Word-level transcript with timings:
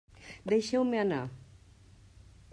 Deixeu-me 0.51 1.03
anar! 1.03 1.21